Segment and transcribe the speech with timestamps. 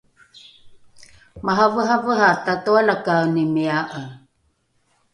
[1.45, 4.03] maraveravera tatoalakaenimia’e